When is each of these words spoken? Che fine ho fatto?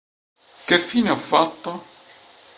Che 0.65 0.79
fine 0.79 1.11
ho 1.11 1.15
fatto? 1.15 1.73